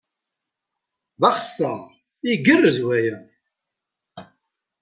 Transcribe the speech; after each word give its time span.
D 1.21 1.21
axeṣṣar! 1.29 1.81
Igerrez 2.31 2.77
waya! 2.85 3.17